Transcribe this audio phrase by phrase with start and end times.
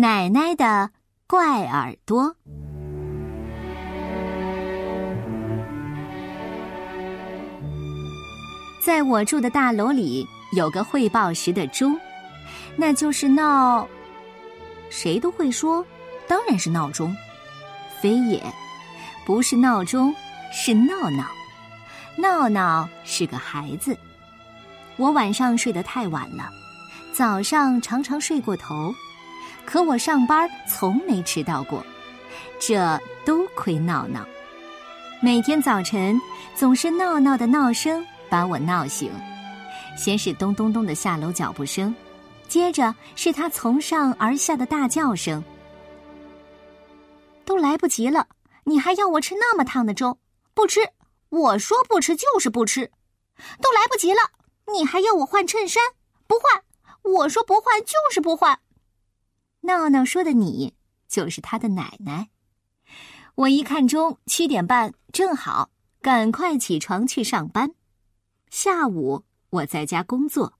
[0.00, 0.90] 奶奶的
[1.26, 2.36] 怪耳朵。
[8.80, 11.98] 在我住的大楼里有个会报时的钟，
[12.76, 13.88] 那就是闹。
[14.88, 15.84] 谁都会说，
[16.28, 17.12] 当然是闹钟。
[18.00, 18.40] 非也，
[19.26, 20.14] 不是闹钟，
[20.52, 21.26] 是闹闹。
[22.16, 23.98] 闹闹是个孩子。
[24.96, 26.48] 我晚上睡得太晚了，
[27.12, 28.94] 早上常常睡过头，
[29.68, 31.84] 可我上班从没迟到过，
[32.58, 34.26] 这都亏闹闹。
[35.20, 36.18] 每天早晨
[36.54, 39.12] 总是闹闹的闹声把我闹醒，
[39.94, 41.94] 先是咚咚咚的下楼脚步声，
[42.48, 45.44] 接着是他从上而下的大叫声。
[47.44, 48.26] 都来不及了，
[48.64, 50.16] 你还要我吃那么烫的粥？
[50.54, 50.80] 不吃！
[51.28, 52.90] 我说不吃就是不吃。
[53.60, 54.20] 都来不及了，
[54.72, 55.82] 你还要我换衬衫？
[56.26, 56.62] 不换！
[57.02, 58.58] 我说不换就是不换。
[59.62, 60.74] 闹闹说的你
[61.08, 62.28] 就是他的奶奶。
[63.34, 67.72] 我一看钟，七点半，正好，赶快起床去上班。
[68.50, 70.54] 下午我在家工作，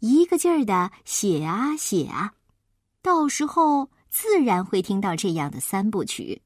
[0.00, 2.32] 一个劲儿的写啊写啊，
[3.02, 3.90] 到时候。
[4.08, 6.40] 自然会听到这样的三部曲：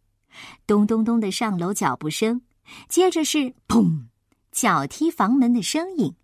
[0.66, 2.42] 咚咚咚的上楼脚步声，
[2.88, 4.06] 接着是砰，
[4.50, 6.16] 脚踢房门的声音，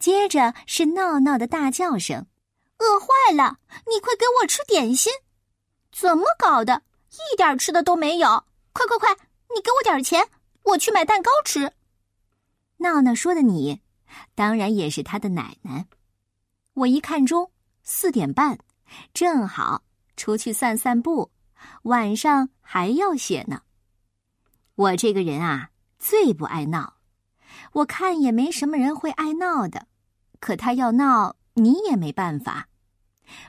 [0.00, 2.26] 接着是闹闹的大叫声。
[2.82, 5.12] 饿坏了，你快给我吃点心！
[5.92, 6.82] 怎么搞的？
[7.10, 8.44] 一点吃的都没有！
[8.72, 9.14] 快快快，
[9.54, 10.28] 你给我点钱，
[10.64, 11.72] 我去买蛋糕吃。
[12.78, 13.80] 闹闹说的你，
[14.34, 15.86] 当然也是他的奶奶。
[16.74, 17.52] 我一看钟，
[17.84, 18.58] 四点半，
[19.14, 19.82] 正好。
[20.16, 21.30] 出去散散步，
[21.84, 23.62] 晚上还要写呢。
[24.74, 26.96] 我这个人啊，最不爱闹。
[27.72, 29.86] 我看也没什么人会爱闹的，
[30.40, 32.68] 可他要闹，你也没办法。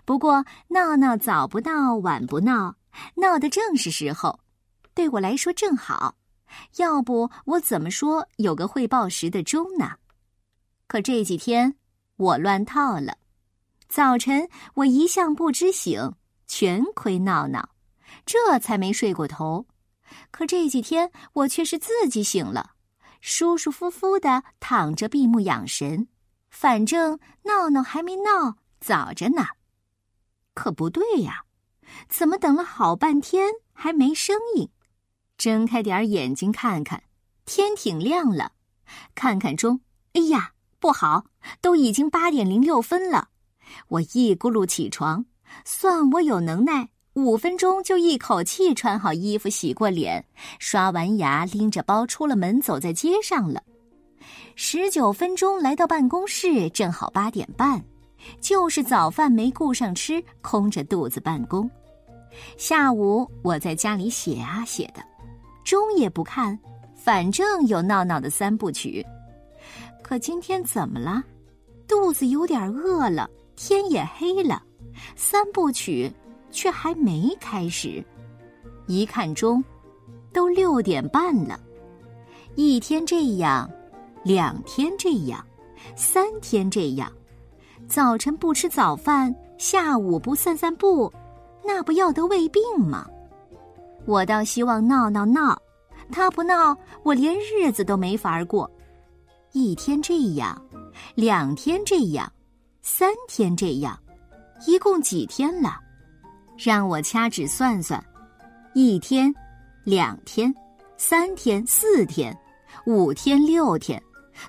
[0.05, 2.75] 不过闹闹早不闹，晚不闹，
[3.15, 4.39] 闹的正是时候，
[4.93, 6.15] 对我来说正好。
[6.77, 9.97] 要不我怎么说有个会报时的钟呢？
[10.87, 11.75] 可这几天
[12.17, 13.17] 我乱套了。
[13.89, 16.13] 早晨我一向不知醒。
[16.45, 17.69] 全亏闹闹，
[18.25, 19.65] 这才没睡过头。
[20.29, 22.71] 可这几天我却是自己醒了，
[23.21, 26.07] 舒舒服服的躺着闭目养神。
[26.51, 29.43] 反正闹闹还没闹，早着呢。
[30.53, 31.43] 可不对呀，
[32.07, 34.69] 怎么等了好半天还没声音？
[35.37, 37.03] 睁开点眼睛看看，
[37.45, 38.51] 天挺亮了。
[39.15, 39.81] 看看钟，
[40.13, 41.25] 哎呀，不好，
[41.61, 43.29] 都已经八点零六分了。
[43.87, 45.25] 我一咕噜起床。
[45.65, 50.25] 算我有能耐，五分钟就一口气穿好衣服、洗过脸、
[50.57, 53.61] 刷完牙，拎着包出了门，走在街上了。
[54.55, 57.83] 十九分钟来到办公室，正好八点半，
[58.39, 61.69] 就是早饭没顾上吃，空着肚子办公。
[62.57, 65.03] 下午我在家里写啊写的，
[65.63, 66.57] 钟也不看，
[66.95, 69.05] 反正有闹闹的三部曲。
[70.01, 71.23] 可今天怎么了？
[71.87, 74.61] 肚子有点饿了，天也黑了。
[75.15, 76.11] 三部曲
[76.51, 78.03] 却还没开始，
[78.87, 79.63] 一看钟，
[80.31, 81.59] 都六点半了。
[82.55, 83.69] 一天这样，
[84.23, 85.45] 两天这样，
[85.95, 87.11] 三天这样。
[87.93, 91.13] 早晨不吃早饭，下午不散散步，
[91.63, 93.07] 那不要得胃病吗？
[94.07, 95.55] 我倒希望闹闹闹，
[96.11, 98.67] 他不闹，我连日子都没法过。
[99.51, 100.59] 一天这样，
[101.13, 102.27] 两天这样，
[102.81, 103.95] 三天这样。
[104.65, 105.79] 一共几天了？
[106.57, 108.03] 让我掐指算算，
[108.73, 109.31] 一天、
[109.83, 110.51] 两天、
[110.97, 112.35] 三天、四天、
[112.87, 114.01] 五天、六天，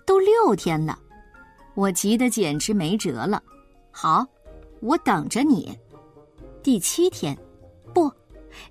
[0.07, 0.99] 都六天了。
[1.75, 3.43] 我急得简直没辙了。
[3.91, 4.27] 好，
[4.81, 5.77] 我等着你。
[6.63, 7.37] 第七天，
[7.93, 8.11] 不，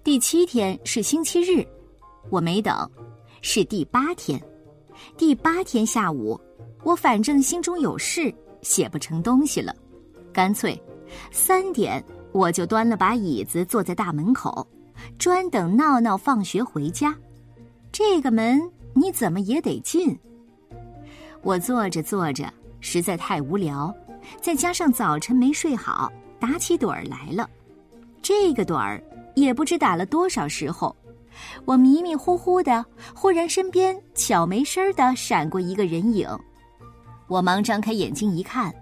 [0.03, 1.65] 第七天是星期日，
[2.29, 2.89] 我没等，
[3.41, 4.41] 是第八天。
[5.17, 6.39] 第八天下午，
[6.83, 9.75] 我反正心中有事，写不成东西了，
[10.31, 10.81] 干脆。
[11.31, 14.65] 三点，我就端了把椅子坐在大门口，
[15.19, 17.15] 专等闹闹放学回家。
[17.91, 18.59] 这个门
[18.93, 20.17] 你怎么也得进。
[21.43, 22.51] 我坐着坐着，
[22.83, 23.91] 实在太无聊，
[24.41, 27.49] 再加上早晨没睡好，打起盹儿来了。
[28.21, 29.01] 这个盹儿
[29.35, 30.93] 也不知打了多少时候，
[31.63, 32.85] 我迷迷糊糊的，
[33.15, 36.27] 忽然身边悄没声儿的闪过一个人影，
[37.27, 38.73] 我忙张开眼睛一看，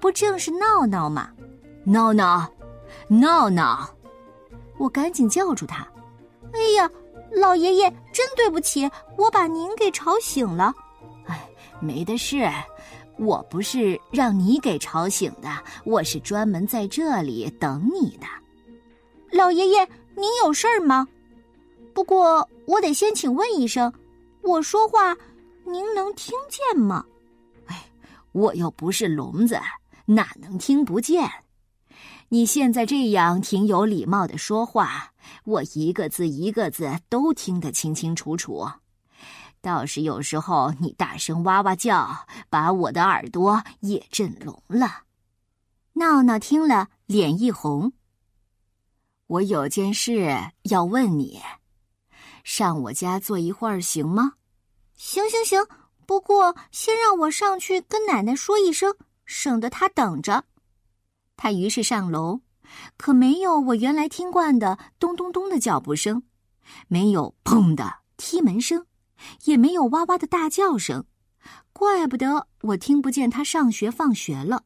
[0.00, 1.28] 不正是闹闹吗？
[1.84, 2.48] 闹闹，
[3.08, 3.90] 闹闹！
[4.78, 5.86] 我赶紧叫住他。
[6.52, 6.88] 哎呀，
[7.32, 10.72] 老爷爷，真对不起，我把您给吵醒了。
[11.26, 11.48] 哎，
[11.80, 12.48] 没的事，
[13.18, 15.48] 我不是让你给吵醒的，
[15.84, 18.26] 我是专门在这里等你的。
[19.30, 19.84] 老爷爷，
[20.14, 21.06] 您有事儿吗？
[21.92, 23.92] 不过我得先请问一声，
[24.42, 25.16] 我说话
[25.64, 27.04] 您能听见吗？
[27.66, 27.90] 哎，
[28.32, 29.58] 我又不是聋子，
[30.06, 31.28] 哪能听不见？
[32.28, 35.12] 你现在这样挺有礼貌的说话，
[35.44, 38.66] 我一个字一个字都听得清清楚楚。
[39.60, 45.04] 倒是有时候你大声哇哇叫，把我的耳朵也震聋了。
[45.94, 47.92] 闹闹听了，脸一红。
[49.26, 51.40] 我有件事要问你，
[52.44, 54.34] 上我家坐一会儿行吗？
[54.94, 55.66] 行行行，
[56.06, 58.96] 不过先让我上去跟奶奶说一声，
[59.26, 60.44] 省得她等着。
[61.36, 62.40] 他于是上楼，
[62.96, 66.22] 可没有我原来听惯的咚咚咚的脚步声，
[66.88, 68.86] 没有砰的踢门声，
[69.44, 71.04] 也没有哇哇的大叫声，
[71.72, 74.64] 怪不得我听不见他上学放学了。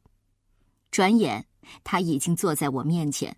[0.91, 1.47] 转眼
[1.83, 3.37] 他已经坐在我面前，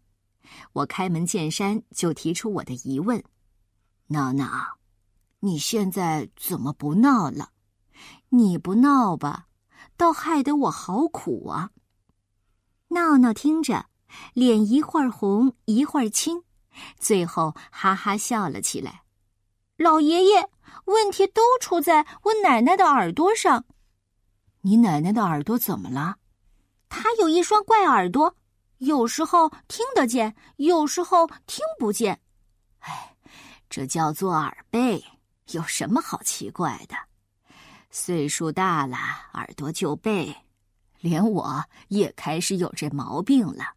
[0.73, 3.23] 我开门见山就提出我的疑问
[4.07, 4.77] ：“闹闹，
[5.39, 7.51] 你现在怎么不闹了？
[8.29, 9.47] 你不闹吧，
[9.95, 11.71] 倒害得我好苦啊！”
[12.89, 13.87] 闹闹听着，
[14.33, 16.43] 脸一会儿红一会儿青，
[16.99, 19.04] 最后哈哈笑了起来。
[19.77, 20.49] 老爷爷，
[20.85, 23.65] 问题都出在我奶奶的耳朵上。
[24.61, 26.15] 你奶奶的耳朵怎么了？
[26.87, 28.33] 她有一双怪耳朵，
[28.77, 32.21] 有时候听得见，有时候听不见。
[32.79, 33.15] 哎，
[33.69, 35.03] 这叫做耳背，
[35.51, 36.95] 有什么好奇怪的？
[37.91, 38.97] 岁数大了，
[39.33, 40.33] 耳朵就背。
[41.01, 43.73] 连我也开始有这毛病了。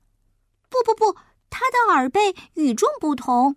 [0.71, 1.19] 不不不，
[1.51, 3.57] 他的耳背与众不同。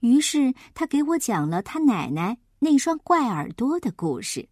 [0.00, 4.48] 于是他给我讲了他奶奶那双怪耳朵的故事。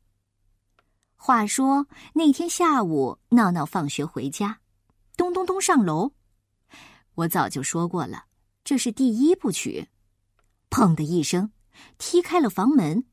[1.17, 4.61] 话说那天下午，闹闹放学回家，
[5.17, 6.13] 咚咚咚上楼。
[7.15, 8.25] 我早就说过了，
[8.63, 9.89] 这是第一部曲。
[10.71, 11.51] 砰的一声，
[11.99, 13.05] 踢开了房门。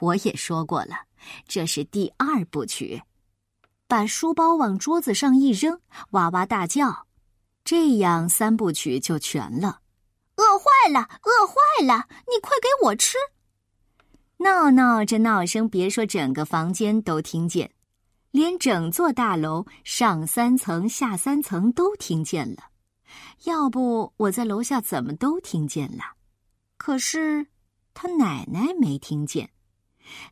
[0.00, 1.06] 我也说过了，
[1.46, 3.02] 这是第二部曲。
[3.86, 5.80] 把书包往桌子上一扔，
[6.10, 7.06] 哇哇大叫，
[7.64, 9.80] 这样三部曲就全了。
[10.90, 12.08] 了，饿坏了！
[12.26, 13.16] 你快给我吃！
[14.38, 17.72] 闹闹，这闹声别说整个房间都听见，
[18.30, 22.70] 连整座大楼上三层下三层都听见了。
[23.44, 26.02] 要不我在楼下怎么都听见了？
[26.76, 27.46] 可是
[27.92, 29.50] 他奶奶没听见，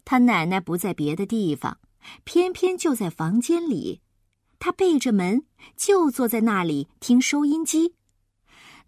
[0.05, 1.79] 他奶奶不在别的地方。
[2.25, 4.01] 偏偏就在房间里，
[4.59, 5.45] 他背着门，
[5.77, 7.97] 就坐在那里听收音机。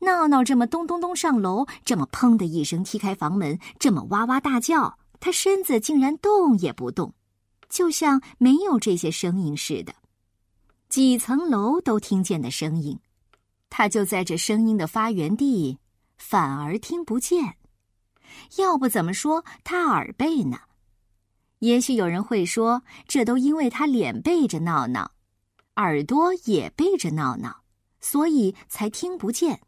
[0.01, 7.15] 闹闹这么咚咚咚上楼，这么砰的一声踢开房门，这么哇哇大叫，他身子竟然动也不动，
[7.69, 9.95] 就像没有这些声音似的。
[10.89, 12.99] 几层楼都听见的声音，
[13.69, 15.79] 他就在这声音的发源地，
[16.17, 17.57] 反而听不见。
[18.57, 20.59] 要不怎么说他耳背呢？
[21.59, 25.13] 也许有人会说，这都因为他脸背着闹闹，
[25.77, 27.63] 耳朵也背着闹闹，
[28.01, 29.61] 所以才听不见。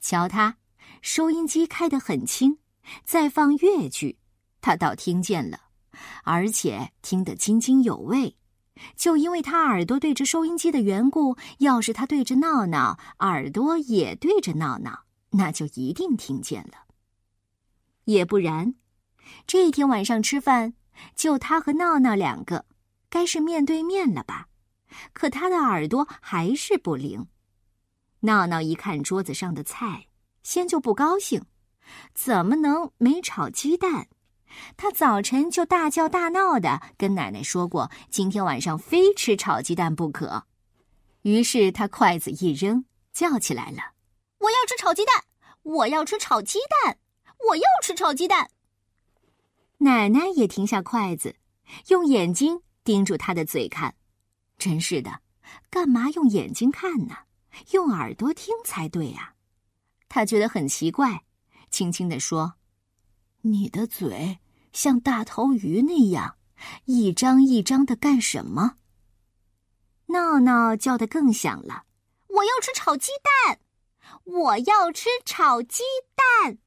[0.00, 0.58] 瞧他，
[1.02, 2.58] 收音机开得很轻，
[3.04, 4.18] 在放越剧，
[4.60, 5.62] 他倒听见了，
[6.24, 8.36] 而且听得津津有味。
[8.94, 16.84] 就因为他耳朵对着收音机的缘故，要是他对着闹闹，耳朵也对着闹闹，那就一定听见了。
[18.04, 18.74] 也不然，
[19.46, 20.74] 这一天晚上吃饭。
[21.14, 22.64] 就他和闹闹两个，
[23.10, 24.48] 该是面对面了吧？
[25.12, 27.26] 可他的耳朵还是不灵。
[28.20, 30.06] 闹闹一看桌子上的菜，
[30.42, 31.44] 先就不高兴，
[32.14, 34.08] 怎么能没炒鸡蛋？
[34.76, 40.46] 他早晨就大叫大闹的跟奶奶说过，今天晚上非吃炒鸡蛋不可。
[41.22, 43.78] 于是他筷子一扔，叫起来了
[44.38, 45.24] ：“我要吃炒鸡蛋！
[45.62, 46.98] 我要吃炒鸡蛋！
[47.48, 48.48] 我要吃炒鸡蛋！”
[49.78, 51.36] 奶奶也停下筷子，
[51.88, 53.94] 用眼睛盯住他的嘴看。
[54.56, 55.20] 真是的，
[55.68, 57.16] 干嘛用眼睛看呢？
[57.72, 59.34] 用耳朵听才对呀。
[60.08, 61.24] 他觉得很奇怪，
[61.70, 62.54] 轻轻地说
[63.42, 64.38] ：“你的嘴
[64.72, 66.36] 像大头鱼那样，
[66.84, 68.76] 一张一张的干什么？”
[70.08, 71.84] 闹闹叫得更响了
[72.28, 73.10] ：“我要吃炒鸡
[73.46, 73.58] 蛋！
[74.24, 75.82] 我要吃炒鸡
[76.14, 76.58] 蛋！”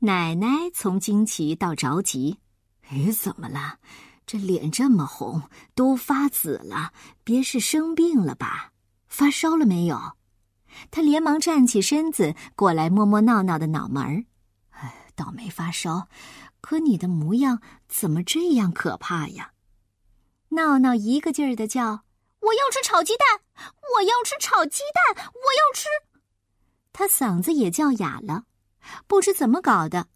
[0.00, 2.40] 奶奶从惊奇到着急，
[2.88, 3.78] 哎，怎么了？
[4.24, 5.42] 这脸这么红，
[5.74, 8.71] 都发紫了，别是生病了吧？
[9.12, 10.16] 发烧了没有？
[10.90, 14.24] 他连忙站起身子过来，摸摸闹闹的脑门儿。
[14.70, 16.08] 哎，倒没发烧，
[16.62, 19.52] 可你的模样怎么这样可怕呀？
[20.48, 22.04] 闹闹一个劲儿的叫
[22.40, 23.40] ：“我要吃炒鸡蛋！
[23.96, 25.26] 我要吃炒鸡蛋！
[25.26, 25.86] 我要吃！”
[26.90, 28.44] 他嗓子也叫哑了，
[29.06, 30.06] 不知怎么搞的，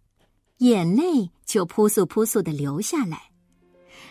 [0.58, 3.30] 眼泪就扑簌扑簌的流下来。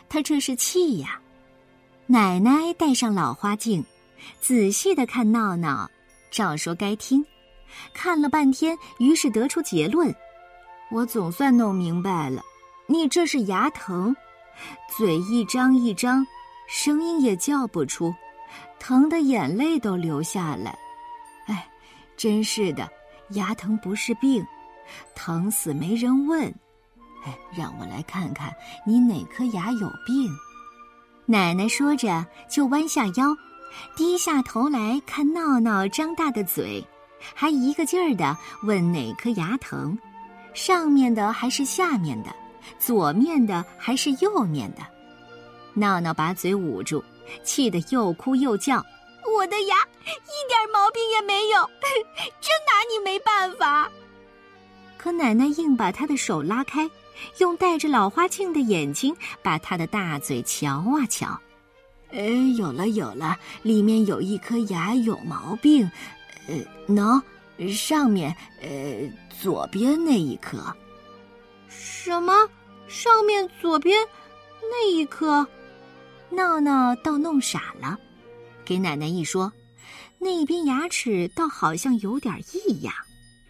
[0.07, 1.19] 他这是气呀！
[2.05, 3.83] 奶奶戴上老花镜，
[4.39, 5.89] 仔细的看闹闹，
[6.31, 7.25] 照说该听。
[7.93, 10.13] 看了半天，于是得出结论：
[10.91, 12.41] 我总算弄明白了，
[12.87, 14.15] 你这是牙疼，
[14.95, 16.25] 嘴一张一张，
[16.67, 18.13] 声音也叫不出，
[18.79, 20.77] 疼得眼泪都流下来。
[21.47, 21.67] 哎，
[22.15, 22.89] 真是的，
[23.31, 24.45] 牙疼不是病，
[25.15, 26.43] 疼死没人问。
[27.25, 28.53] 哎，让我来看看
[28.85, 30.31] 你哪颗牙有病。
[31.25, 33.35] 奶奶说着，就弯下腰，
[33.95, 36.85] 低下头来看闹闹张大的嘴。
[37.33, 39.97] 还一个劲儿的问哪颗牙疼，
[40.53, 42.35] 上面的还是下面的，
[42.77, 44.81] 左面的还是右面的？
[45.73, 47.03] 闹闹把嘴捂住，
[47.43, 48.77] 气得又哭又叫
[49.35, 51.61] ：“我的牙一点毛病也没有，
[52.39, 53.89] 真拿你没办法。”
[54.97, 56.89] 可奶奶硬把他的手拉开，
[57.39, 61.39] 用戴着老花镜的眼睛把他的大嘴瞧啊瞧。
[62.11, 62.21] 哎，
[62.57, 65.89] 有了有了，里面有一颗牙有毛病。
[66.47, 66.55] 呃，
[66.87, 67.21] 喏，
[67.73, 68.69] 上面呃
[69.41, 70.75] 左边那一颗，
[71.67, 72.33] 什么？
[72.87, 73.97] 上面左边
[74.61, 75.45] 那一颗？
[76.29, 77.97] 闹闹倒弄傻了，
[78.63, 79.51] 给奶奶一说，
[80.19, 82.93] 那边牙齿倒好像有点异样，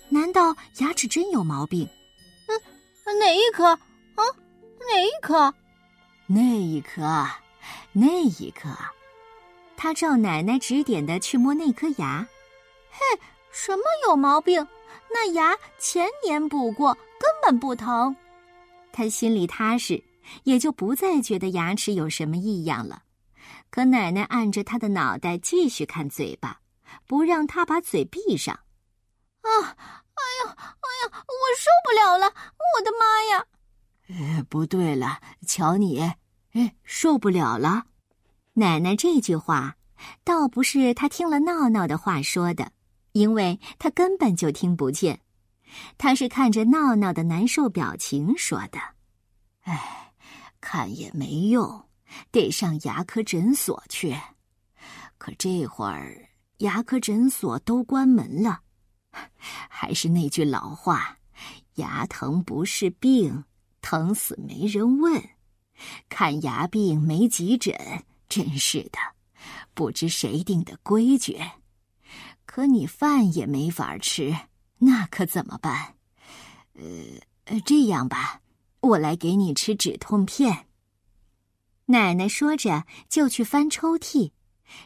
[0.10, 1.88] 难道牙齿真有毛病？
[2.48, 3.66] 嗯，哪一颗？
[3.66, 4.24] 啊，
[4.80, 5.54] 哪一颗？
[6.28, 7.02] 那一颗，
[7.94, 8.70] 那一刻。
[9.78, 12.28] 他照奶奶指点的去摸那颗牙。
[12.90, 13.00] 嘿，
[13.52, 14.66] 什么有毛病？
[15.10, 18.16] 那牙前年补过，根本不疼。
[18.92, 20.04] 他心里踏实，
[20.44, 23.04] 也就不再觉得牙齿有什么异样了。
[23.70, 26.62] 可奶奶按着他的脑袋继续看嘴巴，
[27.06, 28.56] 不让他把嘴闭上。
[29.42, 29.50] 啊！
[30.16, 30.56] 哎呀！
[30.58, 31.24] 哎呀！
[31.28, 32.28] 我受不了了！
[32.28, 33.46] 我的妈呀！
[34.10, 36.00] 呃，不对了，瞧你，
[36.56, 37.86] 哎，受不了了。
[38.54, 39.76] 奶奶这句话，
[40.24, 42.72] 倒不是她听了闹闹的话说的。
[43.12, 45.22] 因为她根本就听不见，
[45.98, 48.80] 她是看着闹闹的难受表情说的
[49.64, 50.14] ：“哎，
[50.60, 51.88] 看也没用，
[52.32, 54.14] 得上牙科诊所去。
[55.18, 58.60] 可这会儿牙科诊所都关门了。
[59.70, 61.18] 还是那句老话，
[61.76, 63.46] 牙疼不是病，
[63.82, 65.22] 疼死没人问。
[66.10, 69.00] 看牙病没急诊，真是的，
[69.74, 71.40] 不知谁定的规矩。”
[72.46, 74.34] 可你饭也没法吃，
[74.78, 75.96] 那可怎么办？
[76.76, 78.42] 呃，这样吧，
[78.80, 80.68] 我来给你吃止痛片。
[81.88, 84.32] 奶奶说着，就去翻抽屉，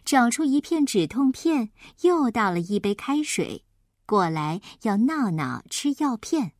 [0.03, 1.69] 找出一片止痛片，
[2.01, 3.63] 又倒了一杯开水，
[4.05, 6.53] 过来要闹闹吃药片。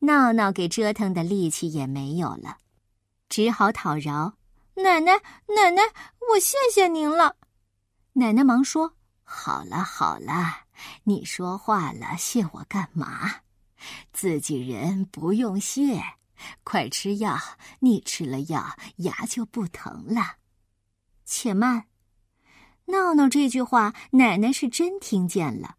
[0.00, 2.58] 闹闹给折腾的力气也没有了，
[3.28, 4.34] 只好讨饶
[4.76, 5.12] ：“奶奶，
[5.54, 5.82] 奶奶，
[6.32, 7.36] 我谢谢您了。”
[8.14, 8.94] 奶奶忙说。
[9.30, 10.64] 好了好了，
[11.04, 13.42] 你说话了，谢我干嘛？
[14.10, 16.02] 自己人不用谢，
[16.64, 17.38] 快吃药。
[17.80, 20.36] 你吃了药，牙就不疼了。
[21.26, 21.88] 且慢，
[22.86, 25.76] 闹闹这句话，奶奶是真听见了。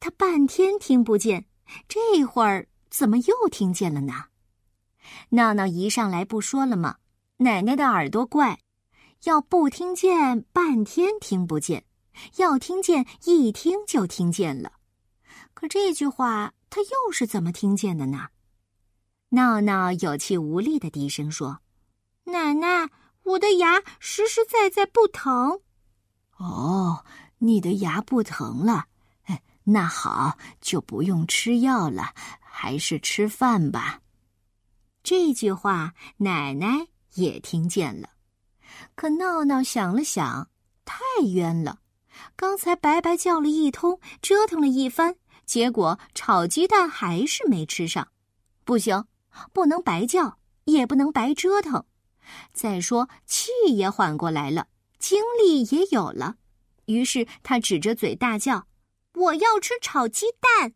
[0.00, 1.44] 她半天听不见，
[1.86, 4.29] 这会儿怎么又听见了呢？
[5.30, 6.96] 闹闹一上来不说了吗？
[7.38, 8.60] 奶奶的耳朵怪，
[9.24, 11.84] 要不听见，半天听不见。
[12.36, 14.72] 要听见，一听就听见了。
[15.54, 18.28] 可这句话他又是怎么听见的呢？
[19.30, 21.60] 闹闹有气无力的低声说
[22.24, 22.88] ：“奶奶，
[23.22, 25.60] 我的牙实实在在不疼。”
[26.36, 27.04] 哦，
[27.38, 28.86] 你的牙不疼了？
[29.64, 34.00] 那好，就不用吃药了，还是吃饭吧。
[35.02, 38.10] 这句话奶奶也听见了，
[38.94, 40.50] 可闹闹想了想，
[40.84, 41.00] 太
[41.32, 41.80] 冤了。
[42.36, 45.16] 刚才白白叫了一通，折腾了一番，
[45.46, 48.08] 结果炒鸡蛋还是没吃上。
[48.64, 49.06] 不行，
[49.52, 51.84] 不能白叫，也不能白折腾。
[52.52, 56.36] 再说气也缓过来了，精力也有了，
[56.84, 58.66] 于是他指着嘴大叫
[59.14, 60.74] ：“我要吃炒鸡蛋！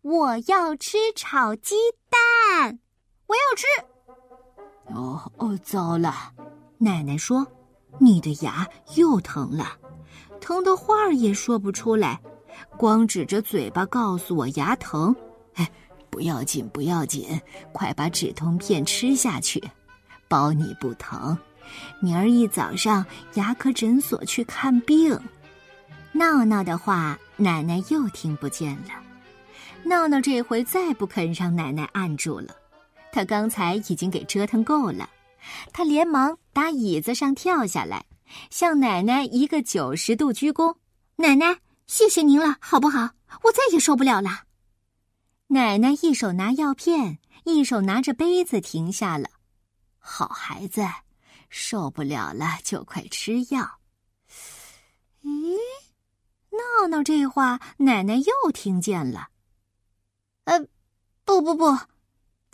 [0.00, 1.74] 我要吃炒鸡
[2.08, 2.80] 蛋！
[3.26, 3.66] 我要吃！”
[4.94, 6.32] 哦哦，糟了！
[6.78, 7.46] 奶奶说
[7.98, 9.76] ：“你的牙又疼了。”
[10.40, 12.20] 疼的话儿也说不出来，
[12.76, 15.14] 光指着嘴巴告诉我牙疼。
[15.54, 15.68] 哎，
[16.10, 17.40] 不要紧，不要紧，
[17.72, 19.62] 快把止痛片吃下去，
[20.28, 21.36] 保你不疼。
[22.00, 23.04] 明儿一早上
[23.34, 25.18] 牙科诊所去看病。
[26.12, 28.90] 闹闹的话，奶奶又听不见了。
[29.82, 32.54] 闹闹这回再不肯让奶奶按住了，
[33.16, 35.08] 他刚才已经给折腾够了。
[35.72, 38.04] 他连忙打椅子上跳下来，
[38.50, 40.76] 向奶奶一个九十度鞠躬
[41.16, 43.08] ：“奶奶，谢谢您了，好不好？
[43.44, 44.42] 我再也受不了了。”
[45.48, 49.30] 奶奶一手拿药片，一手拿着杯子，停下了。
[49.98, 50.86] 好孩子，
[51.48, 53.78] 受不了了就快吃药。
[55.22, 55.56] 咦，
[56.50, 59.28] 闹闹这话，奶奶又听见了。
[60.44, 60.66] 呃，
[61.24, 61.78] 不不不，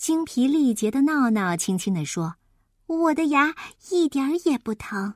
[0.02, 2.34] 精疲力竭的闹闹轻轻地说
[2.86, 3.54] ：“我的牙
[3.90, 5.14] 一点儿也不疼。”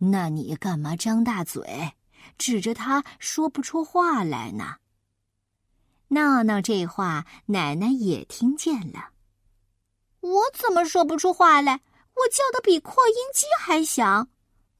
[0.00, 1.92] 那你干嘛张大嘴，
[2.38, 4.76] 指着他说不出话来呢？
[6.08, 9.10] 闹闹这话，奶奶也听见了。
[10.20, 11.82] 我怎么说不出话来？
[12.14, 14.30] 我叫的比扩音机还响，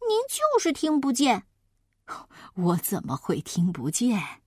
[0.09, 1.45] 您就是听不见。
[2.55, 4.41] 我怎么会听不见？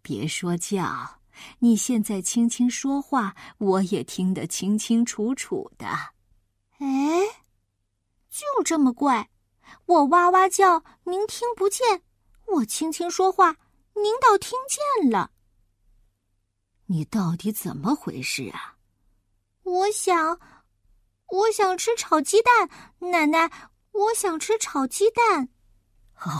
[0.00, 1.18] 别说叫，
[1.58, 5.86] 你现在轻轻说话，我也听得清清楚楚的。
[6.78, 7.44] 哎，
[8.28, 9.30] 就这么怪，
[9.86, 12.00] 我哇哇叫，您听不见；
[12.46, 13.56] 我轻轻说话，
[13.94, 15.30] 您倒听见了。
[16.86, 18.76] 你到底怎么回事啊？
[19.62, 20.38] 我想，
[21.28, 22.68] 我想吃炒鸡蛋，
[23.10, 23.50] 奶奶，
[23.92, 25.48] 我想吃炒鸡蛋。
[26.14, 26.32] 哎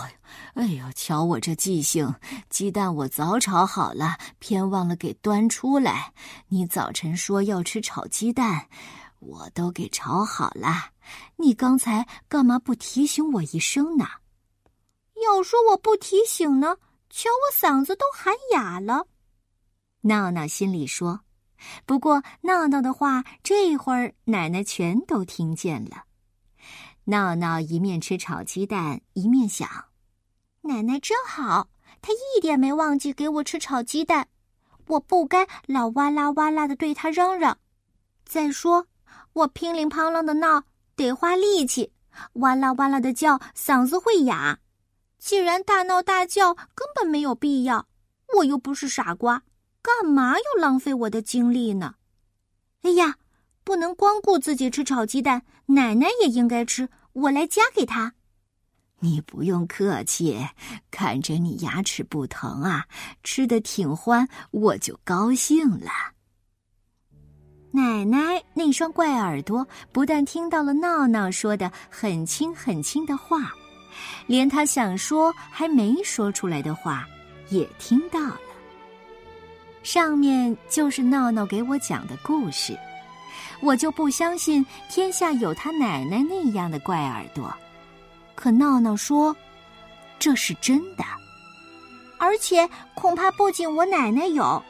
[0.54, 2.14] 呦，哎呦，瞧我这记性，
[2.48, 6.14] 鸡蛋我早炒好了，偏忘了给端出来。
[6.48, 8.68] 你早晨说要吃炒鸡蛋，
[9.18, 10.92] 我都给炒好了。
[11.36, 14.06] 你刚才干嘛不提醒我一声呢？
[15.22, 16.76] 要说我不提醒呢，
[17.10, 19.06] 瞧我嗓子都喊哑了。
[20.02, 21.20] 闹闹心里说
[21.86, 26.03] ：“不过闹闹的话，这会儿奶奶全都听见了。”
[27.06, 29.68] 闹闹一面吃炒鸡蛋，一面想
[30.62, 31.68] ：“奶奶真好，
[32.00, 34.28] 她一点没忘记给我吃炒鸡蛋。
[34.86, 37.58] 我不该老哇啦哇啦的对她嚷嚷。
[38.24, 38.86] 再说，
[39.34, 40.64] 我乒铃乓啷的闹
[40.96, 41.92] 得花力气，
[42.34, 44.58] 哇啦哇啦的叫嗓子会哑。
[45.18, 47.86] 既然大闹大叫根本没有必要，
[48.38, 49.42] 我又不是傻瓜。”
[49.84, 51.96] 干嘛要浪费我的精力呢？
[52.80, 53.18] 哎呀，
[53.64, 56.88] 不能光顾自己吃炒鸡蛋，奶奶也应该吃。
[57.14, 58.12] 我来夹给她。
[59.00, 60.46] 你不用客气，
[60.90, 62.86] 看着你牙齿不疼啊，
[63.22, 65.90] 吃的挺欢，我就高兴了。
[67.70, 73.52] 奶奶那双怪耳朵不但听到了闹闹说的很轻很轻的话，
[74.26, 77.04] 连他想说还没说出来的话
[77.48, 78.40] 也听到了。
[79.82, 82.78] 上面就是闹闹给我讲的故事，
[83.64, 87.52] 我就不相信天下有他奶奶那样的怪耳朵。
[88.34, 89.34] 可闹闹说，
[90.18, 91.04] 这是真的，
[92.18, 94.62] 而且恐怕不仅我奶奶有。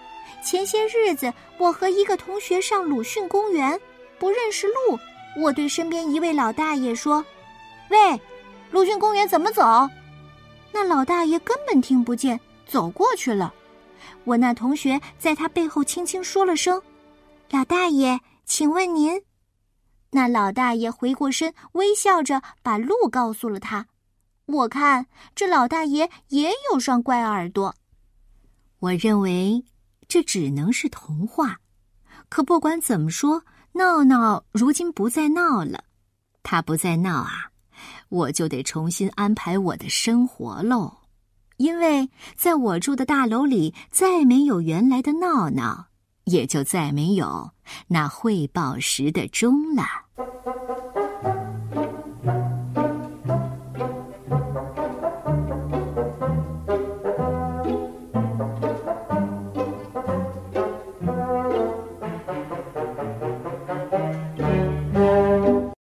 [0.45, 3.79] 前些日子，我和一个同学上鲁迅公园，
[4.19, 4.99] 不认识路，
[5.37, 7.25] 我对身边一位老大爷说
[7.91, 8.21] ：“喂，
[8.71, 9.63] 鲁迅公园怎么走？”
[10.71, 13.53] 那老大爷根本听不见，走过去了。
[14.25, 16.81] 我那同学在他背后轻轻说了声
[17.51, 19.23] ：“老大爷，请问您？”
[20.11, 23.87] 那老大爷回过身，微笑着把路告诉了他。
[24.47, 27.75] 我看这老大爷也有双怪耳朵。
[28.79, 29.65] 我认为
[30.07, 31.59] 这只能是童话。
[32.29, 35.85] 可不管怎么说，闹闹如今不再闹了。
[36.43, 37.51] 他不再闹啊，
[38.09, 40.99] 我就得重新安排我的生活喽。
[41.57, 45.87] 因为在我住的大楼里，再没有原来的闹闹，
[46.25, 47.51] 也就再没有
[47.89, 49.83] 那汇报时的钟了。